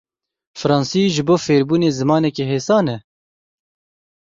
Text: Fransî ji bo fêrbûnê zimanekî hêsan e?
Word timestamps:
Fransî 0.59 1.03
ji 1.15 1.23
bo 1.27 1.35
fêrbûnê 1.45 1.89
zimanekî 1.99 2.43
hêsan 2.51 2.85
e? 2.95 2.97